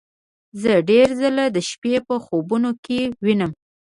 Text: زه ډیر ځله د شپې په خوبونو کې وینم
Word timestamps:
زه 0.61 0.73
ډیر 0.89 1.07
ځله 1.19 1.45
د 1.51 1.57
شپې 1.69 1.95
په 2.07 2.15
خوبونو 2.25 2.69
کې 2.85 2.99
وینم 3.23 3.51